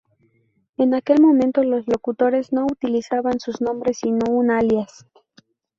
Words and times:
En 0.77 0.95
aquel 0.95 1.21
momento 1.21 1.63
los 1.63 1.87
locutores 1.87 2.51
no 2.53 2.65
utilizaban 2.65 3.39
sus 3.39 3.61
nombres 3.61 3.99
sino 4.01 4.31
un 4.31 4.49
alias. 4.49 5.05